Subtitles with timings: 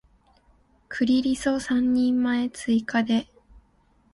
[0.89, 3.27] クリリソ三人前追加で